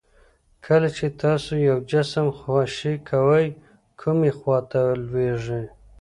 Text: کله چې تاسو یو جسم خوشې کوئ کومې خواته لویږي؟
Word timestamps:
کله 0.65 0.87
چې 0.97 1.05
تاسو 1.21 1.51
یو 1.69 1.77
جسم 1.91 2.25
خوشې 2.39 2.93
کوئ 3.09 3.45
کومې 4.01 4.31
خواته 4.37 4.81
لویږي؟ 5.03 5.61